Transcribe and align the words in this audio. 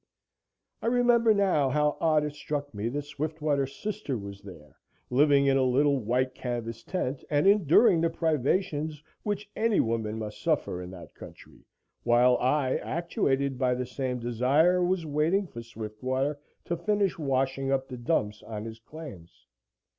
I 0.81 0.87
remember 0.87 1.31
now 1.31 1.69
how 1.69 1.95
odd 2.01 2.23
it 2.23 2.33
struck 2.33 2.73
me 2.73 2.89
that 2.89 3.03
Swiftwater's 3.03 3.75
sister 3.75 4.17
was 4.17 4.41
there, 4.41 4.75
living 5.11 5.45
in 5.45 5.57
a 5.57 5.61
little 5.63 5.99
white 5.99 6.33
canvas 6.33 6.81
tent, 6.81 7.23
and 7.29 7.45
enduring 7.45 8.01
the 8.01 8.09
privations 8.09 9.03
which 9.21 9.47
any 9.55 9.79
woman 9.79 10.17
must 10.17 10.41
suffer 10.41 10.81
in 10.81 10.89
that 10.89 11.13
country, 11.13 11.67
while 12.01 12.35
I, 12.37 12.77
actuated 12.77 13.59
by 13.59 13.75
the 13.75 13.85
same 13.85 14.17
desire, 14.17 14.83
was 14.83 15.05
waiting 15.05 15.45
for 15.45 15.61
Swiftwater 15.61 16.39
to 16.65 16.75
finish 16.75 17.19
washing 17.19 17.71
up 17.71 17.87
the 17.87 17.97
dumps 17.97 18.41
on 18.41 18.65
his 18.65 18.79
claims. 18.79 19.45